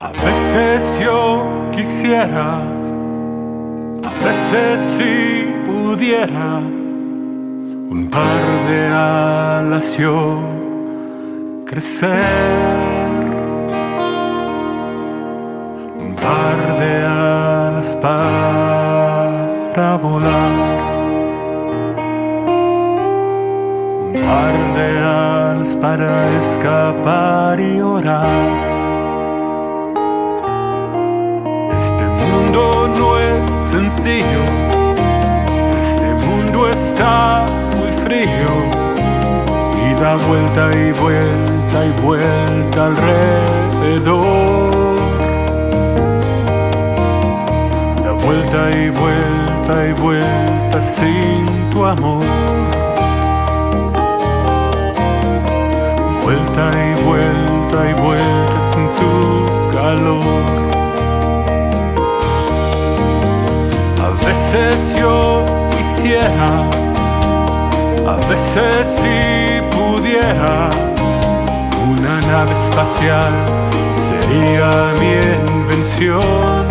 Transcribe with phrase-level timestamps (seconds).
[0.00, 1.42] A veces yo
[1.72, 2.60] quisiera,
[4.04, 6.58] a veces si pudiera,
[7.90, 10.38] un par de alas yo
[11.66, 12.24] crecer,
[15.98, 20.52] un par de alas para volar,
[24.06, 28.77] un par de alas para escapar y orar.
[32.48, 33.28] Mundo no es
[33.70, 34.44] sencillo,
[35.82, 37.44] este mundo está
[37.76, 38.52] muy frío
[39.76, 44.70] y da vuelta y vuelta y vuelta alrededor.
[48.02, 52.24] Da vuelta y vuelta y vuelta sin tu amor.
[56.24, 57.17] Vuelta y vuelta
[64.78, 65.44] veces yo
[65.76, 66.70] quisiera,
[68.06, 70.70] a veces si pudiera,
[71.88, 73.32] una nave espacial
[74.08, 74.70] sería
[75.00, 75.12] mi
[75.52, 76.68] invención.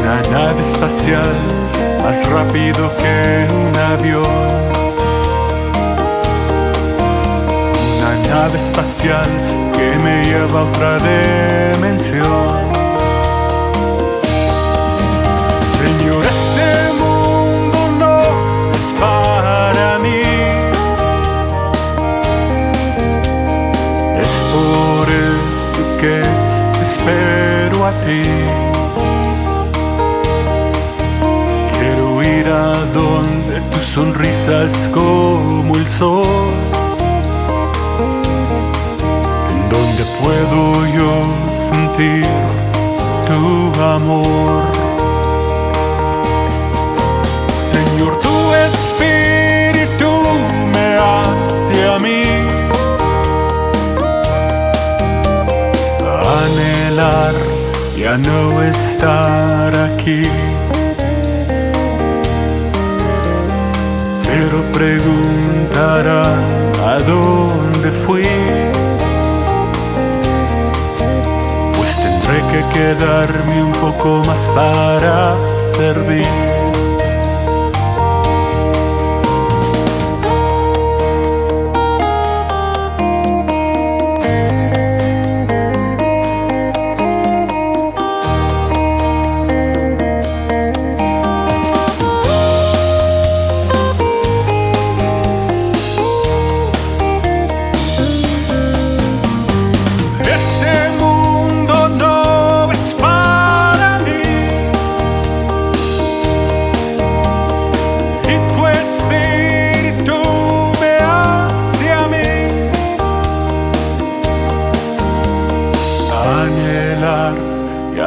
[0.00, 1.34] Una nave espacial
[2.02, 4.24] más rápido que un avión.
[7.98, 9.26] Una nave espacial
[9.76, 11.49] que me lleva a otra dimensión.
[31.78, 36.50] Quiero ir a donde tu sonrisa es como el sol.
[39.50, 41.10] En donde puedo yo
[41.70, 42.26] sentir
[43.26, 44.62] tu amor.
[47.72, 49.39] Señor, tu espíritu
[58.10, 60.22] ya no estar aquí.
[64.24, 66.42] Pero preguntarán
[66.92, 68.26] a dónde fui.
[71.76, 75.36] Pues tendré que quedarme un poco más para
[75.76, 76.59] servir.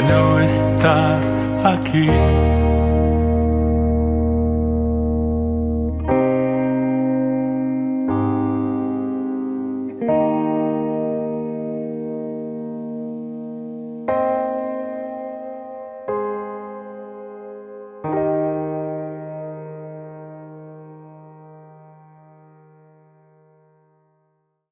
[0.00, 1.20] ya no está
[1.72, 2.53] aquí.